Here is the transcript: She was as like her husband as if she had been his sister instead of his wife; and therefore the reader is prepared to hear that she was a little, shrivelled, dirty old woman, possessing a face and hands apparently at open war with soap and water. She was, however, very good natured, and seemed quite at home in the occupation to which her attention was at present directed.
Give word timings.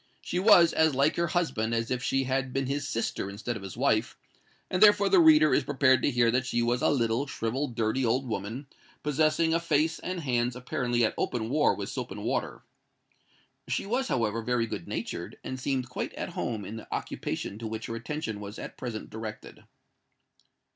She 0.19 0.39
was 0.39 0.73
as 0.73 0.95
like 0.95 1.15
her 1.17 1.27
husband 1.27 1.75
as 1.75 1.91
if 1.91 2.01
she 2.01 2.23
had 2.23 2.51
been 2.53 2.65
his 2.65 2.87
sister 2.87 3.29
instead 3.29 3.55
of 3.55 3.61
his 3.61 3.77
wife; 3.77 4.17
and 4.67 4.81
therefore 4.81 5.09
the 5.09 5.19
reader 5.19 5.53
is 5.53 5.63
prepared 5.63 6.01
to 6.01 6.09
hear 6.09 6.31
that 6.31 6.47
she 6.47 6.63
was 6.63 6.81
a 6.81 6.89
little, 6.89 7.27
shrivelled, 7.27 7.75
dirty 7.75 8.03
old 8.03 8.27
woman, 8.27 8.65
possessing 9.03 9.53
a 9.53 9.59
face 9.59 9.99
and 9.99 10.21
hands 10.21 10.55
apparently 10.55 11.05
at 11.05 11.13
open 11.19 11.51
war 11.51 11.75
with 11.75 11.89
soap 11.89 12.09
and 12.09 12.23
water. 12.23 12.63
She 13.67 13.85
was, 13.85 14.07
however, 14.07 14.41
very 14.41 14.65
good 14.65 14.87
natured, 14.87 15.37
and 15.43 15.59
seemed 15.59 15.87
quite 15.87 16.13
at 16.15 16.29
home 16.29 16.65
in 16.65 16.77
the 16.77 16.87
occupation 16.91 17.59
to 17.59 17.67
which 17.67 17.85
her 17.85 17.95
attention 17.95 18.39
was 18.39 18.57
at 18.57 18.77
present 18.79 19.11
directed. 19.11 19.65